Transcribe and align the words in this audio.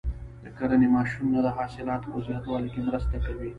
د 0.43 0.45
کرنې 0.57 0.87
ماشینونه 0.95 1.39
د 1.43 1.47
حاصلاتو 1.57 2.07
په 2.13 2.19
زیاتوالي 2.27 2.69
کې 2.73 2.81
مرسته 2.87 3.15
کوي. 3.25 3.49